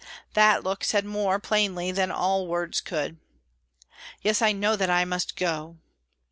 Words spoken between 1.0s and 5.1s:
more plainly than all words could: "Yes, I know that I